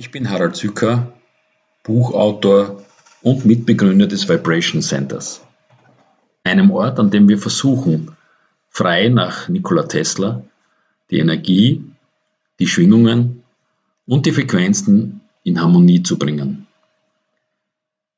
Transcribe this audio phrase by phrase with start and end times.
[0.00, 1.12] Ich bin Harald Zücker,
[1.82, 2.84] Buchautor
[3.20, 5.44] und Mitbegründer des Vibration Centers,
[6.44, 8.16] einem Ort, an dem wir versuchen,
[8.70, 10.44] frei nach Nikola Tesla
[11.10, 11.82] die Energie,
[12.60, 13.42] die Schwingungen
[14.06, 16.68] und die Frequenzen in Harmonie zu bringen.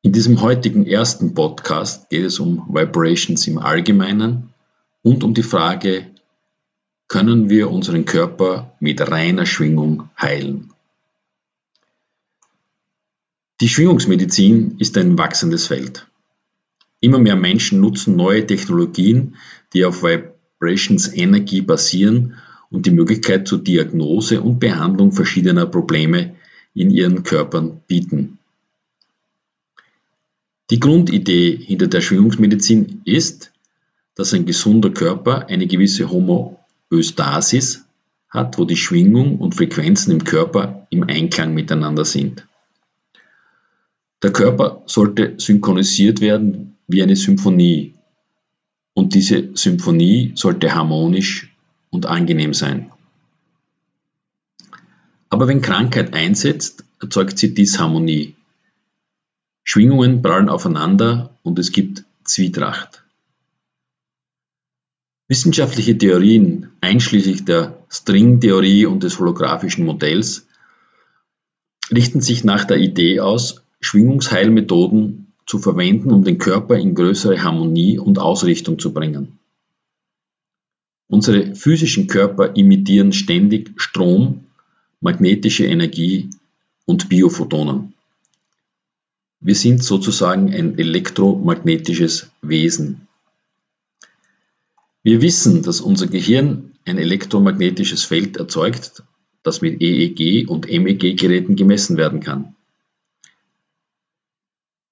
[0.02, 4.52] In diesem heutigen ersten Podcast geht es um Vibrations im Allgemeinen
[5.00, 6.08] und um die Frage,
[7.08, 10.74] können wir unseren Körper mit reiner Schwingung heilen?
[13.60, 16.06] Die Schwingungsmedizin ist ein wachsendes Feld.
[17.00, 19.36] Immer mehr Menschen nutzen neue Technologien,
[19.74, 22.36] die auf Vibrations Energie basieren
[22.70, 26.36] und die Möglichkeit zur Diagnose und Behandlung verschiedener Probleme
[26.72, 28.38] in ihren Körpern bieten.
[30.70, 33.52] Die Grundidee hinter der Schwingungsmedizin ist,
[34.14, 37.84] dass ein gesunder Körper eine gewisse Homöostasis
[38.30, 42.46] hat, wo die Schwingung und Frequenzen im Körper im Einklang miteinander sind.
[44.22, 47.94] Der Körper sollte synchronisiert werden wie eine Symphonie.
[48.92, 51.56] Und diese Symphonie sollte harmonisch
[51.90, 52.92] und angenehm sein.
[55.30, 58.34] Aber wenn Krankheit einsetzt, erzeugt sie Disharmonie.
[59.62, 63.04] Schwingungen prallen aufeinander und es gibt Zwietracht.
[65.28, 70.48] Wissenschaftliche Theorien, einschließlich der Stringtheorie und des holographischen Modells,
[71.92, 77.98] richten sich nach der Idee aus, Schwingungsheilmethoden zu verwenden, um den Körper in größere Harmonie
[77.98, 79.38] und Ausrichtung zu bringen.
[81.08, 84.44] Unsere physischen Körper imitieren ständig Strom,
[85.00, 86.30] magnetische Energie
[86.84, 87.94] und Biophotonen.
[89.40, 93.08] Wir sind sozusagen ein elektromagnetisches Wesen.
[95.02, 99.02] Wir wissen, dass unser Gehirn ein elektromagnetisches Feld erzeugt,
[99.42, 102.54] das mit EEG und MEG-Geräten gemessen werden kann.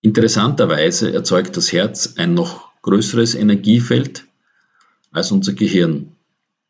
[0.01, 4.25] Interessanterweise erzeugt das Herz ein noch größeres Energiefeld
[5.11, 6.17] als unser Gehirn.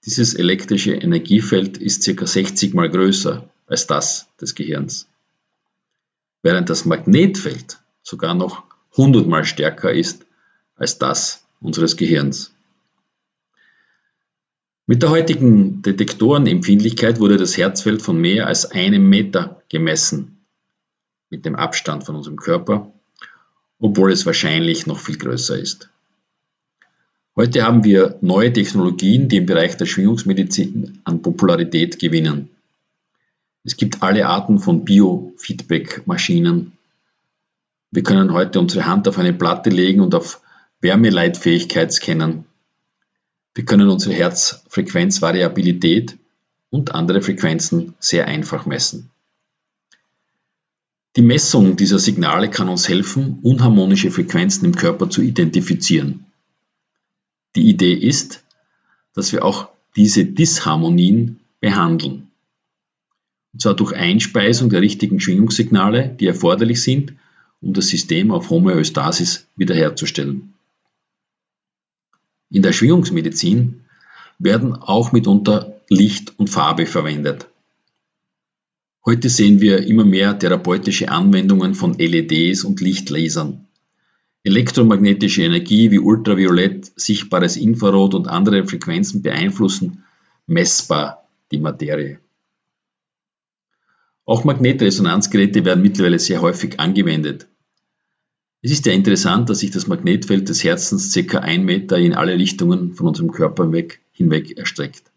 [0.07, 2.27] Dieses elektrische Energiefeld ist ca.
[2.27, 5.09] 60 mal größer als das des Gehirns,
[6.43, 8.63] während das Magnetfeld sogar noch
[8.93, 10.25] 100 mal stärker ist
[10.77, 12.55] als das unseres Gehirns.
[14.87, 20.39] Mit der heutigen Detektorenempfindlichkeit wurde das Herzfeld von mehr als einem Meter gemessen,
[21.29, 22.95] mit dem Abstand von unserem Körper
[23.81, 25.89] obwohl es wahrscheinlich noch viel größer ist.
[27.37, 32.51] Heute haben wir neue Technologien, die im Bereich der Schwingungsmedizin an Popularität gewinnen.
[33.63, 36.73] Es gibt alle Arten von Biofeedback-Maschinen.
[37.91, 40.41] Wir können heute unsere Hand auf eine Platte legen und auf
[40.81, 42.45] Wärmeleitfähigkeit scannen.
[43.55, 46.17] Wir können unsere Herzfrequenzvariabilität
[46.71, 49.11] und andere Frequenzen sehr einfach messen.
[51.19, 56.27] Die Messung dieser Signale kann uns helfen, unharmonische Frequenzen im Körper zu identifizieren.
[57.57, 58.45] Die Idee ist,
[59.15, 62.29] dass wir auch diese Disharmonien behandeln.
[63.53, 67.15] Und zwar durch Einspeisung der richtigen Schwingungssignale, die erforderlich sind,
[67.61, 70.55] um das System auf Homöostasis wiederherzustellen.
[72.49, 73.81] In der Schwingungsmedizin
[74.39, 77.49] werden auch mitunter Licht und Farbe verwendet.
[79.09, 83.67] Heute sehen wir immer mehr therapeutische Anwendungen von LEDs und Lichtlasern.
[84.45, 90.05] Elektromagnetische Energie wie Ultraviolett, sichtbares Infrarot und andere Frequenzen beeinflussen
[90.47, 92.19] messbar die Materie.
[94.27, 97.49] Auch Magnetresonanzgeräte werden mittlerweile sehr häufig angewendet.
[98.61, 101.39] Es ist ja interessant, dass sich das Magnetfeld des Herzens ca.
[101.39, 103.73] 1 Meter in alle Richtungen von unserem Körper
[104.13, 105.08] hinweg erstreckt.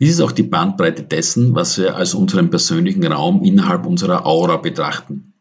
[0.00, 4.56] Dies ist auch die Bandbreite dessen, was wir als unseren persönlichen Raum innerhalb unserer Aura
[4.56, 5.32] betrachten.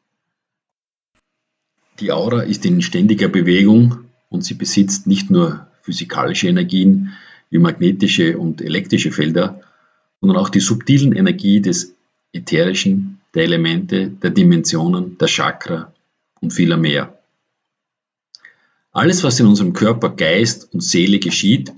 [2.00, 7.14] Die Aura ist in ständiger Bewegung und sie besitzt nicht nur physikalische Energien
[7.50, 9.62] wie magnetische und elektrische Felder,
[10.22, 11.94] sondern auch die subtilen Energie des
[12.34, 15.94] Ätherischen, der Elemente, der Dimensionen, der Chakra
[16.42, 17.18] und vieler mehr.
[18.92, 21.72] Alles, was in unserem Körper, Geist und Seele geschieht,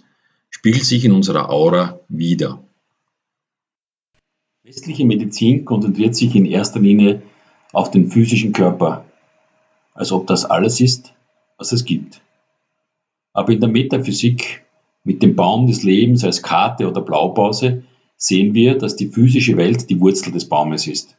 [0.50, 2.64] spiegelt sich in unserer Aura wider.
[4.70, 7.24] Westliche Medizin konzentriert sich in erster Linie
[7.74, 9.04] auf den physischen Körper,
[9.96, 11.16] als ob das alles ist,
[11.58, 12.22] was es gibt.
[13.34, 14.64] Aber in der Metaphysik
[15.04, 17.82] mit dem Baum des Lebens als Karte oder Blaupause
[18.16, 21.18] sehen wir, dass die physische Welt die Wurzel des Baumes ist.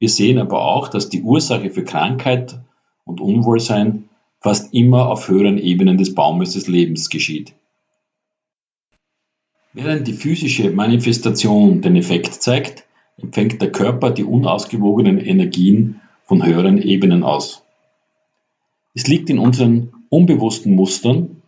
[0.00, 2.58] Wir sehen aber auch, dass die Ursache für Krankheit
[3.04, 4.08] und Unwohlsein
[4.40, 7.54] fast immer auf höheren Ebenen des Baumes des Lebens geschieht.
[9.76, 12.84] Während die physische Manifestation den Effekt zeigt,
[13.16, 17.64] empfängt der Körper die unausgewogenen Energien von höheren Ebenen aus.
[18.94, 21.42] Es liegt in unseren unbewussten Mustern,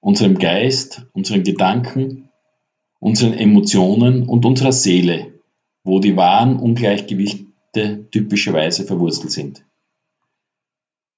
[0.00, 2.28] unserem Geist, unseren Gedanken,
[2.98, 5.32] unseren Emotionen und unserer Seele,
[5.84, 9.64] wo die wahren Ungleichgewichte typischerweise verwurzelt sind.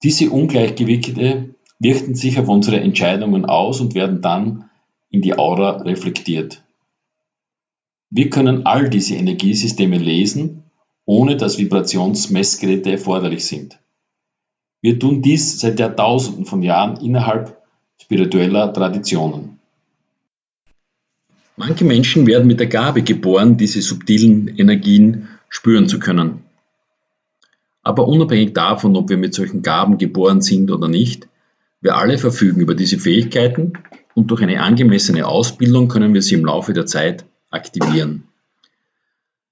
[0.03, 4.69] Diese Ungleichgewichte wirken sich auf unsere Entscheidungen aus und werden dann
[5.13, 6.63] in die Aura reflektiert.
[8.11, 10.65] Wir können all diese Energiesysteme lesen,
[11.05, 13.79] ohne dass Vibrationsmessgeräte erforderlich sind.
[14.81, 17.57] Wir tun dies seit Jahrtausenden von Jahren innerhalb
[18.01, 19.61] spiritueller Traditionen.
[21.57, 26.43] Manche Menschen werden mit der Gabe geboren, diese subtilen Energien spüren zu können.
[27.83, 31.29] Aber unabhängig davon, ob wir mit solchen Gaben geboren sind oder nicht,
[31.81, 33.75] wir alle verfügen über diese Fähigkeiten
[34.15, 38.29] und durch eine angemessene Ausbildung können wir sie im Laufe der Zeit aktivieren.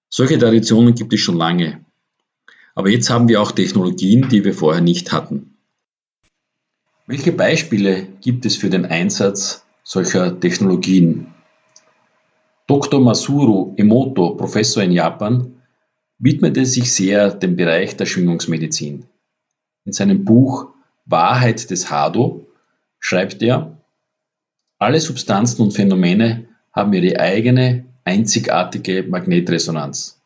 [0.09, 1.85] Solche Traditionen gibt es schon lange.
[2.75, 5.57] Aber jetzt haben wir auch Technologien, die wir vorher nicht hatten.
[7.07, 11.35] Welche Beispiele gibt es für den Einsatz solcher Technologien?
[12.67, 13.01] Dr.
[13.01, 15.61] Masuru Emoto, Professor in Japan,
[16.19, 19.07] widmete sich sehr dem Bereich der Schwingungsmedizin.
[19.85, 20.69] In seinem Buch
[21.05, 22.47] Wahrheit des Hado
[23.01, 23.80] schreibt er,
[24.81, 30.19] alle Substanzen und Phänomene haben ihre eigene, einzigartige Magnetresonanz.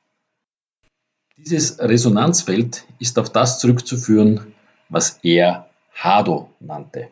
[1.37, 4.55] Dieses Resonanzfeld ist auf das zurückzuführen,
[4.89, 7.09] was er Hado nannte.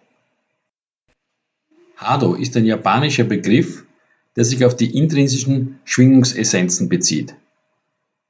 [1.96, 3.84] Hado ist ein japanischer Begriff,
[4.36, 7.34] der sich auf die intrinsischen Schwingungsessenzen bezieht.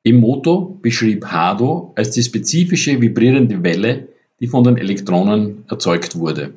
[0.04, 4.08] Emoto beschrieb Hado als die spezifische vibrierende Welle,
[4.40, 6.54] die von den Elektronen erzeugt wurde.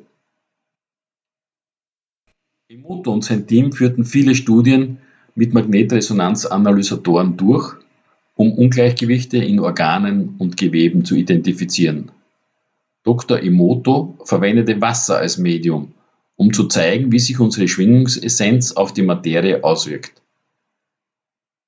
[2.68, 4.98] Emoto und sein Team führten viele Studien
[5.36, 7.76] mit Magnetresonanzanalysatoren durch,
[8.34, 12.10] um Ungleichgewichte in Organen und Geweben zu identifizieren.
[13.04, 13.38] Dr.
[13.40, 15.94] Emoto verwendete Wasser als Medium,
[16.34, 20.20] um zu zeigen, wie sich unsere Schwingungsessenz auf die Materie auswirkt.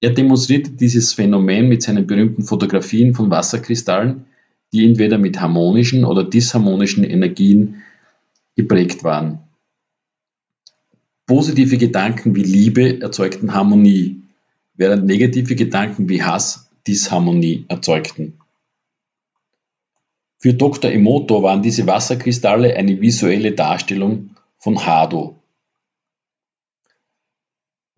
[0.00, 4.24] Er demonstrierte dieses Phänomen mit seinen berühmten Fotografien von Wasserkristallen,
[4.72, 7.84] die entweder mit harmonischen oder disharmonischen Energien
[8.56, 9.47] geprägt waren.
[11.28, 14.22] Positive Gedanken wie Liebe erzeugten Harmonie,
[14.74, 18.40] während negative Gedanken wie Hass Disharmonie erzeugten.
[20.38, 20.90] Für Dr.
[20.90, 25.38] Emoto waren diese Wasserkristalle eine visuelle Darstellung von Hado,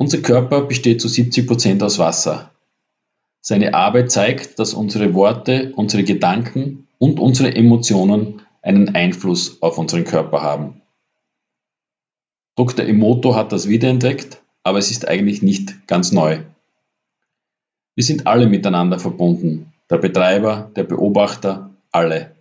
[0.00, 2.52] unser Körper besteht zu 70 Prozent aus Wasser.
[3.42, 10.04] Seine Arbeit zeigt, dass unsere Worte, unsere Gedanken und unsere Emotionen einen Einfluss auf unseren
[10.04, 10.80] Körper haben.
[12.60, 12.84] Dr.
[12.84, 16.40] Emoto hat das wiederentdeckt, aber es ist eigentlich nicht ganz neu.
[17.94, 22.36] Wir sind alle miteinander verbunden, der Betreiber, der Beobachter, alle.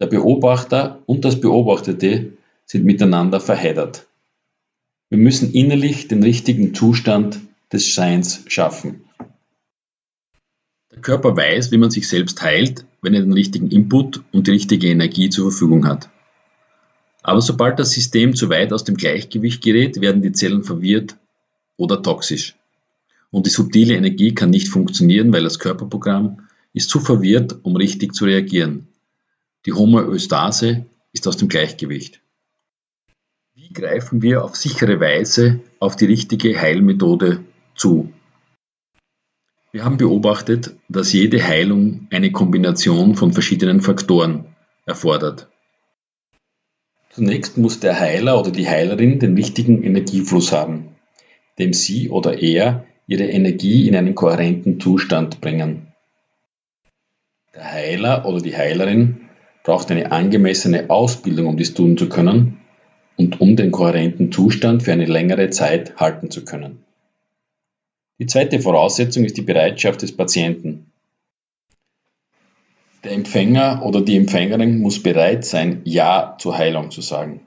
[0.00, 4.06] Der Beobachter und das Beobachtete sind miteinander verheddert.
[5.10, 7.38] Wir müssen innerlich den richtigen Zustand
[7.70, 9.04] des Seins schaffen.
[10.90, 14.52] Der Körper weiß, wie man sich selbst heilt, wenn er den richtigen Input und die
[14.52, 16.08] richtige Energie zur Verfügung hat.
[17.28, 21.18] Aber sobald das System zu weit aus dem Gleichgewicht gerät, werden die Zellen verwirrt
[21.76, 22.56] oder toxisch.
[23.30, 28.14] Und die subtile Energie kann nicht funktionieren, weil das Körperprogramm ist zu verwirrt, um richtig
[28.14, 28.88] zu reagieren.
[29.66, 32.22] Die Homöostase ist aus dem Gleichgewicht.
[33.54, 38.10] Wie greifen wir auf sichere Weise auf die richtige Heilmethode zu?
[39.70, 44.46] Wir haben beobachtet, dass jede Heilung eine Kombination von verschiedenen Faktoren
[44.86, 45.46] erfordert.
[47.18, 50.90] Zunächst muss der Heiler oder die Heilerin den richtigen Energiefluss haben,
[51.58, 55.88] dem sie oder er ihre Energie in einen kohärenten Zustand bringen.
[57.56, 59.22] Der Heiler oder die Heilerin
[59.64, 62.60] braucht eine angemessene Ausbildung, um dies tun zu können
[63.16, 66.84] und um den kohärenten Zustand für eine längere Zeit halten zu können.
[68.20, 70.87] Die zweite Voraussetzung ist die Bereitschaft des Patienten.
[73.04, 77.40] Der Empfänger oder die Empfängerin muss bereit sein, Ja zur Heilung zu sagen,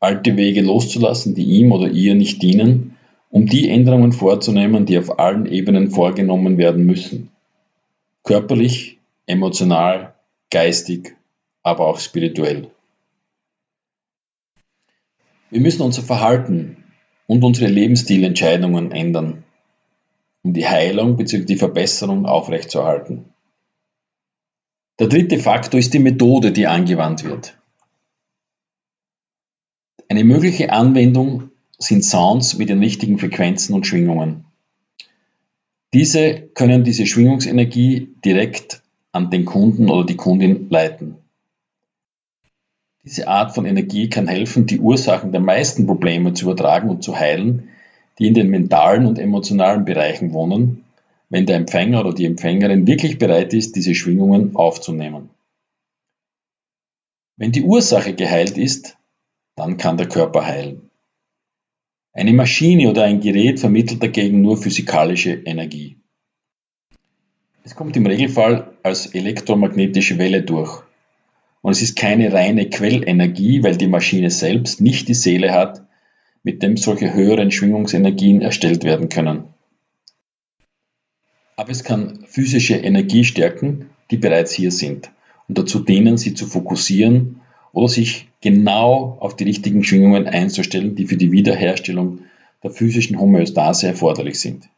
[0.00, 2.96] alte Wege loszulassen, die ihm oder ihr nicht dienen,
[3.30, 7.30] um die Änderungen vorzunehmen, die auf allen Ebenen vorgenommen werden müssen.
[8.24, 10.14] Körperlich, emotional,
[10.50, 11.14] geistig,
[11.62, 12.70] aber auch spirituell.
[15.50, 16.84] Wir müssen unser Verhalten
[17.28, 19.44] und unsere Lebensstilentscheidungen ändern,
[20.42, 21.44] um die Heilung bzw.
[21.44, 23.31] die Verbesserung aufrechtzuerhalten.
[24.98, 27.56] Der dritte Faktor ist die Methode, die angewandt wird.
[30.08, 34.44] Eine mögliche Anwendung sind Sounds mit den richtigen Frequenzen und Schwingungen.
[35.94, 38.82] Diese können diese Schwingungsenergie direkt
[39.12, 41.16] an den Kunden oder die Kundin leiten.
[43.04, 47.18] Diese Art von Energie kann helfen, die Ursachen der meisten Probleme zu übertragen und zu
[47.18, 47.68] heilen,
[48.18, 50.84] die in den mentalen und emotionalen Bereichen wohnen,
[51.32, 55.30] wenn der Empfänger oder die Empfängerin wirklich bereit ist, diese Schwingungen aufzunehmen.
[57.38, 58.98] Wenn die Ursache geheilt ist,
[59.56, 60.90] dann kann der Körper heilen.
[62.12, 65.96] Eine Maschine oder ein Gerät vermittelt dagegen nur physikalische Energie.
[67.64, 70.82] Es kommt im Regelfall als elektromagnetische Welle durch.
[71.62, 75.82] Und es ist keine reine Quellenergie, weil die Maschine selbst nicht die Seele hat,
[76.42, 79.51] mit dem solche höheren Schwingungsenergien erstellt werden können.
[81.56, 85.10] Aber es kann physische Energiestärken, die bereits hier sind
[85.48, 87.40] und dazu dienen, sie zu fokussieren
[87.72, 92.20] oder sich genau auf die richtigen Schwingungen einzustellen, die für die Wiederherstellung
[92.62, 94.68] der physischen Homöostase erforderlich sind.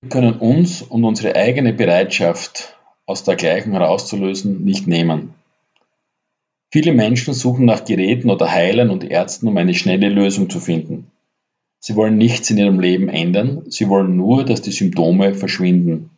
[0.00, 5.34] Wir können uns und unsere eigene Bereitschaft aus der Gleichung herauszulösen nicht nehmen.
[6.70, 11.10] Viele Menschen suchen nach Geräten oder Heilern und Ärzten, um eine schnelle Lösung zu finden.
[11.86, 16.08] Sie wollen nichts in ihrem Leben ändern, sie wollen nur, dass die Symptome verschwinden.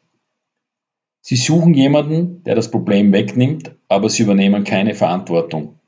[1.23, 5.81] Sie suchen jemanden, der das Problem wegnimmt, aber sie übernehmen keine Verantwortung.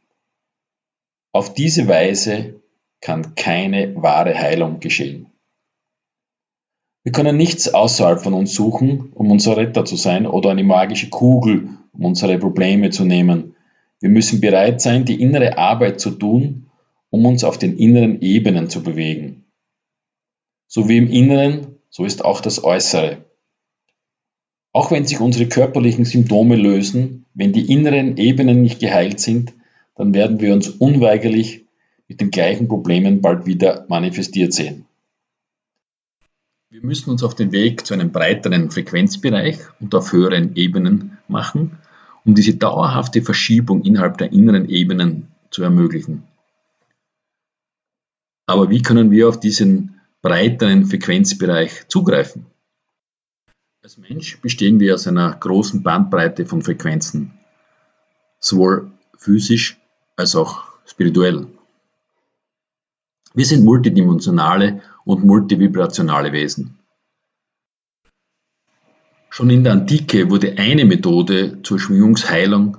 [1.33, 2.61] Auf diese Weise
[3.01, 5.29] kann keine wahre Heilung geschehen.
[7.05, 11.09] Wir können nichts außerhalb von uns suchen, um unser Retter zu sein oder eine magische
[11.09, 13.55] Kugel, um unsere Probleme zu nehmen.
[14.01, 16.67] Wir müssen bereit sein, die innere Arbeit zu tun,
[17.11, 19.45] um uns auf den inneren Ebenen zu bewegen.
[20.69, 23.25] So wie im Inneren, so ist auch das Äußere.
[24.73, 29.55] Auch wenn sich unsere körperlichen Symptome lösen, wenn die inneren Ebenen nicht geheilt sind,
[29.97, 31.65] dann werden wir uns unweigerlich
[32.07, 34.85] mit den gleichen Problemen bald wieder manifestiert sehen.
[36.71, 41.79] Wir müssen uns auf den Weg zu einem breiteren Frequenzbereich und auf höheren Ebenen machen,
[42.27, 46.25] um diese dauerhafte Verschiebung innerhalb der inneren Ebenen zu ermöglichen.
[48.47, 49.98] Aber wie können wir auf diesen
[50.29, 52.45] breiteren Frequenzbereich zugreifen?
[53.83, 57.33] Als Mensch bestehen wir aus einer großen Bandbreite von Frequenzen,
[58.39, 59.79] sowohl physisch
[60.17, 61.47] als auch spirituell.
[63.33, 66.79] Wir sind multidimensionale und multivibrationale Wesen.
[69.31, 72.77] Schon in der Antike wurde eine Methode zur Schwingungsheilung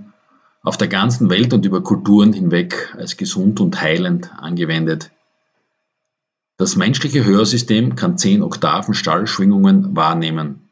[0.62, 5.10] auf der ganzen Welt und über Kulturen hinweg als gesund und heilend angewendet.
[6.60, 10.68] Das menschliche Hörsystem kann 10 Oktaven Stallschwingungen wahrnehmen.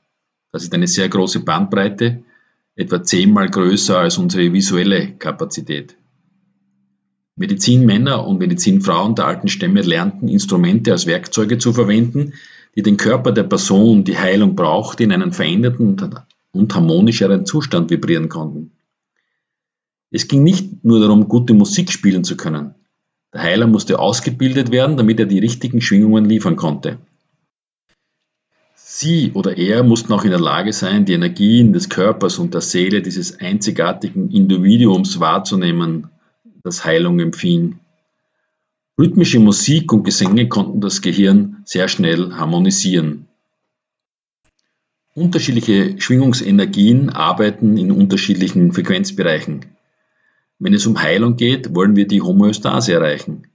[0.52, 2.24] Das ist eine sehr große Bandbreite,
[2.76, 5.96] etwa zehnmal größer als unsere visuelle Kapazität.
[7.38, 12.34] Medizinmänner und Medizinfrauen der alten Stämme lernten Instrumente als Werkzeuge zu verwenden,
[12.76, 15.96] die den Körper der Person, die Heilung braucht, in einen veränderten
[16.52, 18.74] und harmonischeren Zustand vibrieren konnten.
[20.12, 22.76] Es ging nicht nur darum, gute Musik spielen zu können.
[23.38, 26.98] Der Heiler musste ausgebildet werden, damit er die richtigen Schwingungen liefern konnte.
[28.74, 32.62] Sie oder er mussten auch in der Lage sein, die Energien des Körpers und der
[32.62, 36.10] Seele dieses einzigartigen Individuums wahrzunehmen,
[36.64, 37.78] das Heilung empfing.
[38.98, 43.28] Rhythmische Musik und Gesänge konnten das Gehirn sehr schnell harmonisieren.
[45.14, 49.77] Unterschiedliche Schwingungsenergien arbeiten in unterschiedlichen Frequenzbereichen.
[50.60, 53.48] Wenn es um Heilung geht, wollen wir die Homöostase erreichen.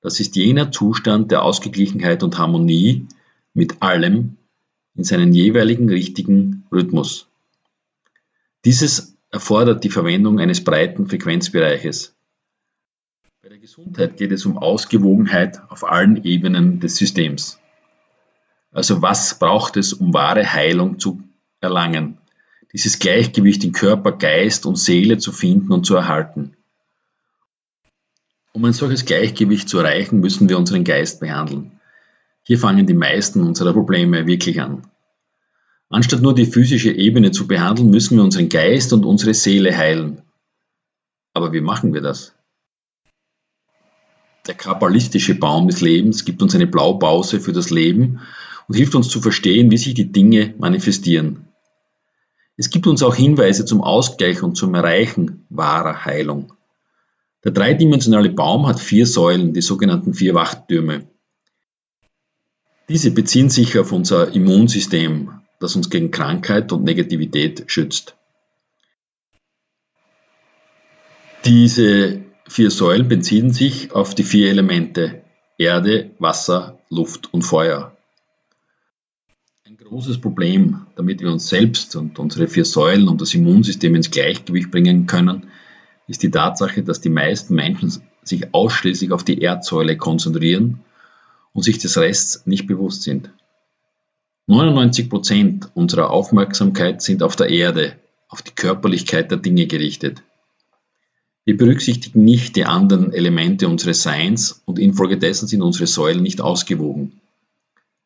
[0.00, 3.06] Das ist jener Zustand der Ausgeglichenheit und Harmonie
[3.54, 4.36] mit allem,
[4.94, 7.26] in seinen jeweiligen richtigen Rhythmus.
[8.64, 12.14] Dieses erfordert die Verwendung eines breiten Frequenzbereiches.
[13.42, 17.58] Bei der Gesundheit geht es um Ausgewogenheit auf allen Ebenen des Systems.
[18.70, 21.22] Also was braucht es, um wahre Heilung zu
[21.60, 22.18] erlangen?
[22.74, 26.56] Dieses Gleichgewicht in Körper, Geist und Seele zu finden und zu erhalten.
[28.52, 31.78] Um ein solches Gleichgewicht zu erreichen, müssen wir unseren Geist behandeln.
[32.42, 34.82] Hier fangen die meisten unserer Probleme wirklich an.
[35.88, 40.22] Anstatt nur die physische Ebene zu behandeln, müssen wir unseren Geist und unsere Seele heilen.
[41.32, 42.34] Aber wie machen wir das?
[44.48, 48.20] Der kabbalistische Baum des Lebens gibt uns eine Blaupause für das Leben
[48.66, 51.53] und hilft uns zu verstehen, wie sich die Dinge manifestieren.
[52.56, 56.52] Es gibt uns auch Hinweise zum Ausgleich und zum Erreichen wahrer Heilung.
[57.42, 61.08] Der dreidimensionale Baum hat vier Säulen, die sogenannten vier Wachtürme.
[62.88, 68.16] Diese beziehen sich auf unser Immunsystem, das uns gegen Krankheit und Negativität schützt.
[71.44, 75.22] Diese vier Säulen beziehen sich auf die vier Elemente
[75.58, 77.93] Erde, Wasser, Luft und Feuer.
[79.84, 84.10] Ein großes Problem, damit wir uns selbst und unsere vier Säulen und das Immunsystem ins
[84.10, 85.48] Gleichgewicht bringen können,
[86.08, 90.80] ist die Tatsache, dass die meisten Menschen sich ausschließlich auf die Erdsäule konzentrieren
[91.52, 93.28] und sich des Rests nicht bewusst sind.
[94.46, 97.96] 99 Prozent unserer Aufmerksamkeit sind auf der Erde,
[98.30, 100.22] auf die Körperlichkeit der Dinge gerichtet.
[101.44, 107.20] Wir berücksichtigen nicht die anderen Elemente unseres Seins und infolgedessen sind unsere Säulen nicht ausgewogen.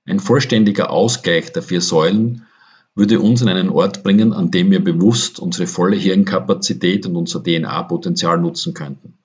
[0.08, 2.46] Ein vollständiger Ausgleich der vier Säulen
[2.94, 7.42] würde uns an einen Ort bringen, an dem wir bewusst unsere volle Hirnkapazität und unser
[7.42, 9.18] DNA-Potenzial nutzen könnten.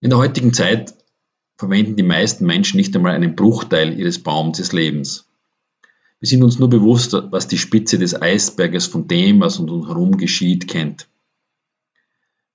[0.00, 0.94] In der heutigen Zeit
[1.56, 5.26] verwenden die meisten Menschen nicht einmal einen Bruchteil ihres Baums des Lebens.
[6.20, 9.88] Wir sind uns nur bewusst, was die Spitze des Eisberges von dem, was um uns
[9.88, 11.08] herum geschieht, kennt.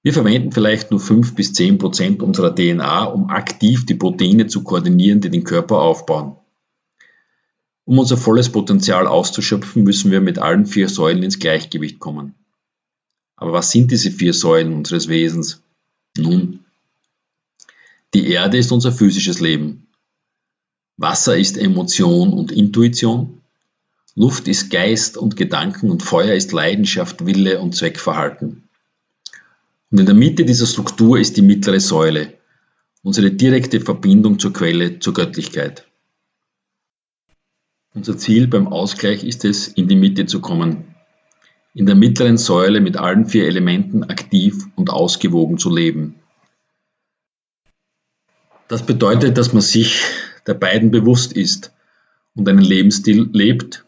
[0.02, 4.64] Wir verwenden vielleicht nur 5 bis 10 Prozent unserer DNA, um aktiv die Proteine zu
[4.64, 6.38] koordinieren, die den Körper aufbauen.
[7.84, 12.36] Um unser volles Potenzial auszuschöpfen, müssen wir mit allen vier Säulen ins Gleichgewicht kommen.
[13.36, 15.64] Aber was sind diese vier Säulen unseres Wesens?
[16.18, 16.66] Nun,
[18.14, 19.88] die Erde ist unser physisches Leben.
[20.98, 23.42] Wasser ist Emotion und Intuition.
[24.16, 28.69] Luft ist Geist und Gedanken und Feuer ist Leidenschaft, Wille und Zweckverhalten.
[29.92, 32.34] Und in der Mitte dieser Struktur ist die mittlere Säule,
[33.02, 35.88] unsere direkte Verbindung zur Quelle, zur Göttlichkeit.
[37.96, 40.96] Unser Ziel beim Ausgleich ist es, in die Mitte zu kommen,
[41.74, 46.16] in der mittleren Säule mit allen vier Elementen aktiv und ausgewogen zu leben.
[48.68, 50.04] Das bedeutet, dass man sich
[50.46, 51.74] der beiden bewusst ist
[52.36, 53.86] und einen Lebensstil lebt,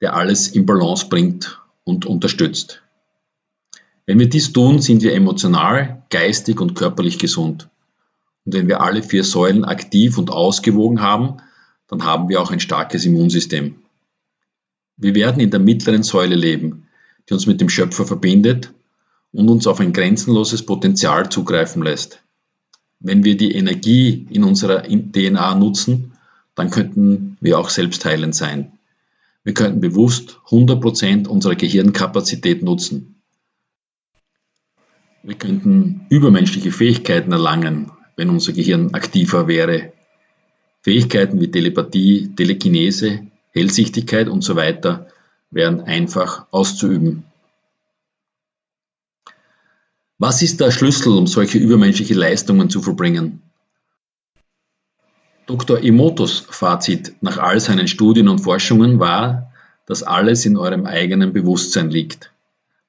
[0.00, 2.82] der alles in Balance bringt und unterstützt.
[4.06, 7.68] Wenn wir dies tun, sind wir emotional, geistig und körperlich gesund.
[8.44, 11.38] Und wenn wir alle vier Säulen aktiv und ausgewogen haben,
[11.88, 13.74] dann haben wir auch ein starkes Immunsystem.
[14.96, 16.86] Wir werden in der mittleren Säule leben,
[17.28, 18.72] die uns mit dem Schöpfer verbindet
[19.32, 22.22] und uns auf ein grenzenloses Potenzial zugreifen lässt.
[23.00, 26.12] Wenn wir die Energie in unserer DNA nutzen,
[26.54, 28.72] dann könnten wir auch selbstheilend sein.
[29.42, 33.15] Wir könnten bewusst 100% unserer Gehirnkapazität nutzen.
[35.26, 39.92] Wir könnten übermenschliche Fähigkeiten erlangen, wenn unser Gehirn aktiver wäre.
[40.82, 45.08] Fähigkeiten wie Telepathie, Telekinese, Hellsichtigkeit und so weiter
[45.50, 47.24] wären einfach auszuüben.
[50.16, 53.42] Was ist der Schlüssel, um solche übermenschliche Leistungen zu vollbringen?
[55.46, 55.82] Dr.
[55.82, 59.52] Emotos Fazit nach all seinen Studien und Forschungen war,
[59.86, 62.30] dass alles in eurem eigenen Bewusstsein liegt.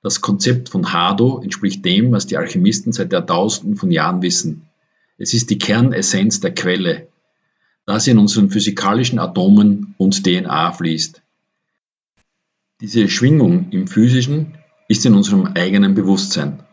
[0.01, 4.69] Das Konzept von Hado entspricht dem, was die Alchemisten seit Jahrtausenden von Jahren wissen.
[5.17, 7.07] Es ist die Kernessenz der Quelle,
[7.86, 11.21] da sie in unseren physikalischen Atomen und DNA fließt.
[12.81, 14.53] Diese Schwingung im physischen
[14.88, 16.63] ist in unserem eigenen Bewusstsein.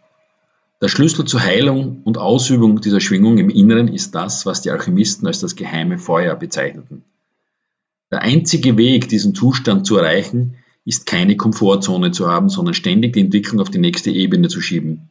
[0.83, 5.27] Der Schlüssel zur Heilung und Ausübung dieser Schwingung im Inneren ist das, was die Alchemisten
[5.27, 7.05] als das geheime Feuer bezeichneten.
[8.11, 13.21] Der einzige Weg, diesen Zustand zu erreichen, ist keine Komfortzone zu haben, sondern ständig die
[13.21, 15.09] Entwicklung auf die nächste Ebene zu schieben.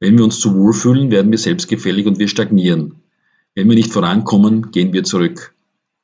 [0.00, 2.96] Wenn wir uns zu wohl fühlen, werden wir selbstgefällig und wir stagnieren.
[3.54, 5.54] Wenn wir nicht vorankommen, gehen wir zurück.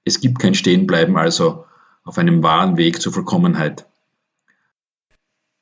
[0.04, 1.64] Es gibt kein Stehenbleiben also
[2.04, 3.86] auf einem wahren Weg zur Vollkommenheit.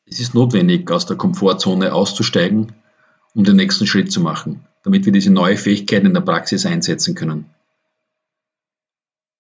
[0.05, 2.73] Es ist notwendig, aus der Komfortzone auszusteigen
[3.37, 7.15] um den nächsten Schritt zu machen, damit wir diese neue Fähigkeit in der Praxis einsetzen
[7.15, 7.45] können.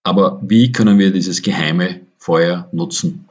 [0.02, 3.26] Aber wie können wir dieses geheime Feuer nutzen?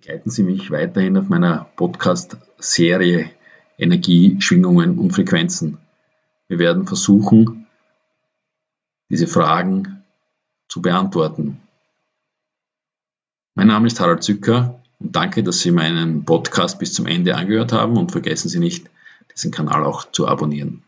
[0.00, 3.32] Begleiten Sie mich weiterhin auf meiner Podcast-Serie
[3.76, 5.76] Energie, Schwingungen und Frequenzen.
[6.48, 7.66] Wir werden versuchen,
[9.10, 10.02] diese Fragen
[10.68, 11.60] zu beantworten.
[13.54, 17.74] Mein Name ist Harald Zücker und danke, dass Sie meinen Podcast bis zum Ende angehört
[17.74, 18.88] haben und vergessen Sie nicht,
[19.34, 20.82] diesen Kanal auch zu abonnieren.